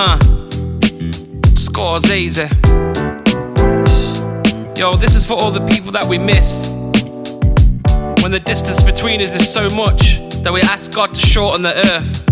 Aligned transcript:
Uh, 0.00 0.16
Scorsese. 1.58 2.46
Yo, 4.78 4.94
this 4.94 5.16
is 5.16 5.26
for 5.26 5.34
all 5.34 5.50
the 5.50 5.66
people 5.66 5.90
that 5.90 6.04
we 6.04 6.18
miss. 6.18 6.70
When 8.22 8.30
the 8.30 8.38
distance 8.38 8.84
between 8.84 9.20
us 9.20 9.34
is 9.34 9.52
so 9.52 9.68
much 9.74 10.20
that 10.44 10.52
we 10.52 10.60
ask 10.60 10.92
God 10.92 11.14
to 11.14 11.20
shorten 11.20 11.64
the 11.64 11.74
earth. 11.90 12.24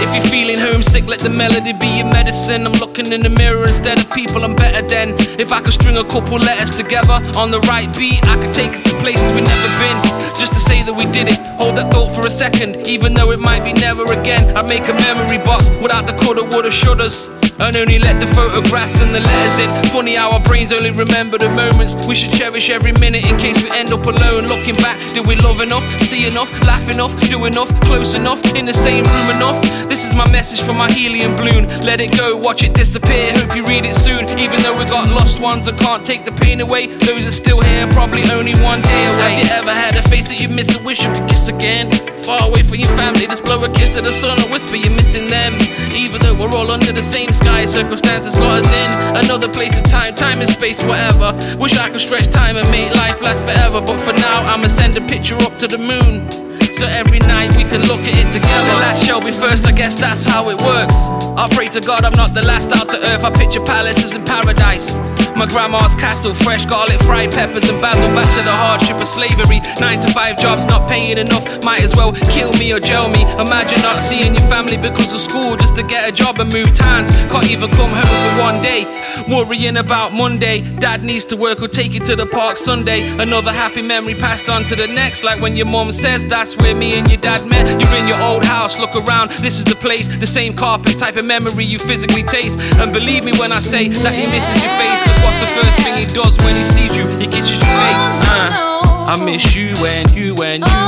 If 0.00 0.14
you're 0.14 0.30
feeling 0.30 0.60
homesick, 0.60 1.08
let 1.08 1.18
the 1.18 1.30
melody 1.30 1.72
be 1.72 1.98
your 1.98 2.06
medicine. 2.06 2.64
I'm 2.64 2.74
looking 2.74 3.10
in 3.10 3.22
the 3.22 3.30
mirror 3.30 3.64
instead 3.64 3.98
of 3.98 4.08
people 4.12 4.44
I'm 4.44 4.54
better 4.54 4.86
than. 4.86 5.16
If 5.40 5.50
I 5.50 5.60
could 5.60 5.72
string 5.72 5.96
a 5.96 6.04
couple 6.04 6.38
letters 6.38 6.76
together 6.76 7.14
on 7.36 7.50
the 7.50 7.58
right 7.66 7.90
beat, 7.98 8.24
I 8.28 8.36
could 8.40 8.54
take 8.54 8.70
us 8.70 8.84
to 8.84 8.96
places 8.98 9.32
we've 9.32 9.42
never 9.42 9.70
been. 9.82 10.07
Just 10.38 10.52
to 10.54 10.60
say 10.60 10.84
that 10.84 10.94
we 10.94 11.04
did 11.10 11.26
it. 11.26 11.38
Hold 11.58 11.74
that 11.76 11.92
thought 11.92 12.14
for 12.14 12.24
a 12.24 12.30
second, 12.30 12.86
even 12.86 13.12
though 13.12 13.32
it 13.32 13.40
might 13.40 13.64
be 13.64 13.72
never 13.72 14.04
again. 14.06 14.56
I'd 14.56 14.68
make 14.68 14.86
a 14.86 14.94
memory 14.94 15.38
box 15.38 15.70
without 15.82 16.06
the 16.06 16.14
coulda, 16.14 16.44
woulda, 16.44 16.70
shouldas. 16.70 17.26
And 17.58 17.74
only 17.74 17.98
let 17.98 18.20
the 18.20 18.28
photographs 18.28 19.02
and 19.02 19.12
the 19.12 19.18
letters 19.18 19.58
in. 19.58 19.68
Funny 19.90 20.14
how 20.14 20.30
our 20.30 20.38
brains 20.38 20.70
only 20.70 20.92
remember 20.92 21.38
the 21.38 21.50
moments. 21.50 21.98
We 22.06 22.14
should 22.14 22.30
cherish 22.30 22.70
every 22.70 22.92
minute 23.02 23.28
in 23.28 23.36
case 23.36 23.64
we 23.64 23.70
end 23.74 23.90
up 23.90 24.06
alone. 24.06 24.46
Looking 24.46 24.78
back, 24.78 24.94
did 25.10 25.26
we 25.26 25.34
love 25.34 25.58
enough, 25.60 25.82
see 25.98 26.24
enough, 26.24 26.46
laugh 26.62 26.86
enough, 26.88 27.18
do 27.26 27.44
enough, 27.46 27.68
close 27.82 28.14
enough, 28.14 28.38
in 28.54 28.64
the 28.64 28.72
same 28.72 29.02
room 29.02 29.28
enough? 29.34 29.58
This 29.98 30.14
is 30.14 30.14
my 30.14 30.30
message 30.30 30.62
for 30.62 30.72
my 30.72 30.88
helium 30.92 31.34
balloon. 31.34 31.66
Let 31.82 31.98
it 31.98 32.16
go, 32.16 32.36
watch 32.36 32.62
it 32.62 32.72
disappear. 32.72 33.34
Hope 33.34 33.56
you 33.56 33.66
read 33.66 33.82
it 33.84 33.96
soon. 33.96 34.30
Even 34.38 34.62
though 34.62 34.78
we 34.78 34.84
got 34.86 35.10
lost 35.10 35.40
ones 35.40 35.66
and 35.66 35.76
can't 35.76 36.06
take 36.06 36.24
the 36.24 36.30
pain 36.30 36.60
away, 36.60 36.86
those 36.86 37.26
are 37.26 37.34
still 37.34 37.60
here, 37.60 37.84
probably 37.88 38.22
only 38.30 38.54
one 38.62 38.78
day 38.80 39.02
away. 39.10 39.34
Have 39.34 39.42
you 39.42 39.50
ever 39.50 39.74
had 39.74 39.96
a 39.96 40.02
face 40.02 40.28
that 40.30 40.40
you 40.40 40.48
miss 40.48 40.70
and 40.76 40.86
wish 40.86 41.02
you 41.02 41.10
could 41.10 41.28
kiss 41.28 41.48
again? 41.48 41.90
Far 42.14 42.46
away 42.46 42.62
from 42.62 42.78
your 42.78 42.94
family, 42.94 43.26
just 43.26 43.42
blow 43.42 43.58
a 43.64 43.68
kiss 43.74 43.90
to 43.98 44.00
the 44.00 44.14
sun 44.14 44.38
and 44.38 44.52
whisper 44.52 44.76
you're 44.76 44.94
missing 44.94 45.26
them. 45.26 45.58
Even 45.90 46.22
though 46.22 46.38
we're 46.38 46.54
all 46.54 46.70
under 46.70 46.92
the 46.92 47.02
same 47.02 47.32
sky, 47.32 47.66
circumstances 47.66 48.38
got 48.38 48.62
us 48.62 48.70
in 48.70 49.26
another 49.26 49.48
place 49.48 49.76
of 49.76 49.82
time, 49.82 50.14
time 50.14 50.40
and 50.40 50.48
space, 50.48 50.78
whatever. 50.84 51.34
Wish 51.58 51.76
I 51.76 51.90
could 51.90 52.00
stretch 52.00 52.28
time 52.28 52.56
and 52.56 52.70
make 52.70 52.94
life 52.94 53.20
last 53.20 53.42
forever, 53.42 53.80
but 53.80 53.98
for 53.98 54.12
now 54.12 54.46
I'ma 54.46 54.68
send 54.68 54.96
a 54.96 55.04
picture 55.10 55.34
up 55.42 55.58
to 55.58 55.66
the 55.66 55.78
moon. 55.78 56.47
So 56.78 56.86
every 56.86 57.18
night 57.18 57.56
we 57.56 57.64
can 57.64 57.82
look 57.88 58.02
at 58.02 58.14
it 58.14 58.30
together. 58.30 59.04
Shall 59.04 59.20
be 59.20 59.32
first, 59.32 59.66
I 59.66 59.72
guess 59.72 59.98
that's 59.98 60.24
how 60.24 60.48
it 60.48 60.62
works. 60.62 60.94
I 61.36 61.48
pray 61.50 61.66
to 61.70 61.80
God 61.80 62.04
I'm 62.04 62.12
not 62.12 62.34
the 62.34 62.42
last 62.42 62.70
out 62.70 62.86
the 62.86 62.98
earth. 63.10 63.24
I 63.24 63.30
picture 63.32 63.64
palaces 63.64 64.14
in 64.14 64.24
paradise. 64.24 64.96
My 65.38 65.46
grandma's 65.46 65.94
castle, 65.94 66.34
fresh 66.34 66.64
garlic, 66.64 66.98
fried 67.02 67.30
peppers, 67.30 67.68
and 67.68 67.80
basil. 67.80 68.08
Back 68.08 68.26
to 68.26 68.42
the 68.42 68.50
hardship 68.50 68.96
of 68.96 69.06
slavery. 69.06 69.60
Nine 69.78 70.00
to 70.00 70.10
five 70.10 70.36
jobs, 70.36 70.66
not 70.66 70.88
paying 70.90 71.16
enough. 71.16 71.62
Might 71.62 71.82
as 71.82 71.94
well 71.94 72.10
kill 72.34 72.50
me 72.54 72.72
or 72.72 72.80
jail 72.80 73.08
me. 73.08 73.22
Imagine 73.38 73.80
not 73.80 74.02
seeing 74.02 74.34
your 74.34 74.42
family 74.48 74.76
because 74.76 75.14
of 75.14 75.20
school 75.20 75.56
just 75.56 75.76
to 75.76 75.84
get 75.84 76.08
a 76.08 76.10
job 76.10 76.40
and 76.40 76.52
move 76.52 76.74
towns. 76.74 77.10
Can't 77.30 77.48
even 77.52 77.70
come 77.70 77.90
home 77.90 78.02
for 78.02 78.42
one 78.42 78.60
day. 78.62 78.82
Worrying 79.30 79.76
about 79.76 80.12
Monday. 80.12 80.60
Dad 80.80 81.04
needs 81.04 81.24
to 81.26 81.36
work 81.36 81.62
or 81.62 81.68
take 81.68 81.92
you 81.92 82.00
to 82.00 82.16
the 82.16 82.26
park 82.26 82.56
Sunday. 82.56 83.06
Another 83.06 83.52
happy 83.52 83.82
memory 83.82 84.14
passed 84.14 84.48
on 84.48 84.64
to 84.64 84.74
the 84.74 84.88
next. 84.88 85.22
Like 85.22 85.40
when 85.40 85.56
your 85.56 85.66
mom 85.66 85.92
says 85.92 86.26
that's 86.26 86.56
where 86.56 86.74
me 86.74 86.98
and 86.98 87.08
your 87.08 87.20
dad 87.20 87.46
met. 87.46 87.68
You're 87.80 87.94
in 88.00 88.08
your 88.08 88.20
old 88.22 88.44
house, 88.44 88.80
look 88.80 88.96
around. 88.96 89.30
This 89.30 89.58
is 89.58 89.64
the 89.64 89.76
place, 89.76 90.08
the 90.08 90.26
same 90.26 90.54
carpet, 90.54 90.98
type 90.98 91.14
of 91.14 91.26
memory 91.26 91.64
you 91.64 91.78
physically 91.78 92.24
taste. 92.24 92.58
And 92.80 92.92
believe 92.92 93.22
me 93.22 93.32
when 93.38 93.52
I 93.52 93.60
say 93.60 93.86
that 93.88 94.14
he 94.14 94.26
misses 94.32 94.62
your 94.62 94.74
face. 94.74 95.02
Cause 95.02 95.27
what's 95.28 95.40
the 95.44 95.60
first 95.60 95.76
thing 95.84 95.94
he 96.00 96.06
does 96.08 96.36
when 96.40 96.56
he 96.56 96.64
sees 96.64 96.96
you? 96.96 97.04
He 97.20 97.26
kisses 97.28 97.60
your 97.60 97.76
face. 97.76 98.00
Uh, 98.32 99.12
I 99.12 99.14
miss 99.24 99.54
you 99.54 99.76
and 99.76 100.08
you 100.16 100.34
and 100.40 100.64
you. 100.64 100.80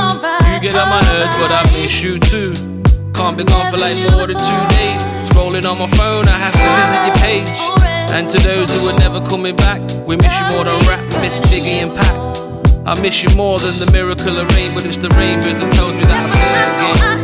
You 0.49 0.59
get 0.59 0.75
on 0.75 0.89
my 0.89 1.01
nerves, 1.05 1.37
but 1.37 1.51
I 1.53 1.61
miss 1.77 2.01
you 2.01 2.17
too. 2.17 2.53
Can't 3.13 3.37
be 3.37 3.43
gone 3.45 3.69
for 3.69 3.77
like 3.77 3.97
more 4.09 4.25
than 4.25 4.37
two 4.41 4.61
days. 4.73 5.01
Scrolling 5.29 5.65
on 5.69 5.77
my 5.77 5.87
phone, 5.93 6.27
I 6.27 6.37
have 6.41 6.53
to 6.57 6.67
visit 6.77 7.01
your 7.05 7.17
page. 7.21 7.49
And 8.11 8.29
to 8.29 8.37
those 8.41 8.69
who 8.73 8.89
are 8.89 8.97
never 8.99 9.21
coming 9.29 9.55
back, 9.55 9.79
we 10.07 10.15
miss 10.17 10.33
you 10.33 10.47
more 10.57 10.65
than 10.65 10.79
rap, 10.89 11.05
miss 11.21 11.39
Biggie 11.41 11.79
and 11.85 11.93
Pac. 11.95 12.15
I 12.85 12.99
miss 13.01 13.21
you 13.21 13.29
more 13.37 13.59
than 13.59 13.77
the 13.77 13.89
miracle 13.93 14.37
of 14.39 14.47
rain, 14.55 14.71
but 14.73 14.85
it's 14.85 14.97
the 14.97 15.09
rainbows 15.09 15.59
that 15.59 15.71
tells 15.73 15.95
me 15.95 16.01
that 16.01 16.25
I 16.25 16.97
still 16.97 17.13
again. 17.13 17.20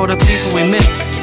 All 0.00 0.06
the 0.06 0.16
people 0.16 0.54
we 0.54 0.62
miss. 0.70 1.18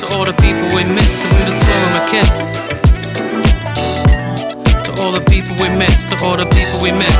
To 0.00 0.14
all 0.14 0.24
the 0.24 0.32
people 0.42 0.66
we 0.74 0.82
miss, 0.82 1.10
and 1.24 1.32
we 1.38 1.42
just 1.46 1.60
blow 1.62 1.80
them 1.84 1.94
a 2.00 2.04
kiss. 2.10 2.32
To 4.84 4.90
all 5.00 5.12
the 5.12 5.24
people 5.30 5.54
we 5.62 5.68
miss, 5.78 6.04
to 6.10 6.16
all 6.24 6.36
the 6.36 6.46
people 6.46 6.80
we 6.82 6.90
miss. 6.90 7.18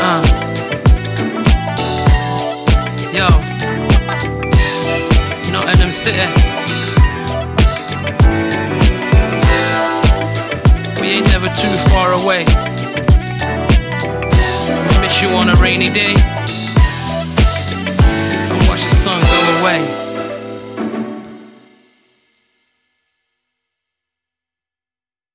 Uh. 0.00 0.22
Yo, 3.12 3.28
Nottingham 5.52 5.92
City. 5.92 6.26
We 10.98 11.08
ain't 11.08 11.26
never 11.28 11.48
too 11.48 11.74
far 11.90 12.12
away 12.22 12.46
you 15.22 15.36
on 15.36 15.48
a 15.48 15.54
rainy 15.56 15.90
day 15.90 16.10
and 16.10 16.18
watch 18.68 18.82
the 18.82 18.94
sun 18.94 19.20
go 19.20 19.60
away. 19.60 20.11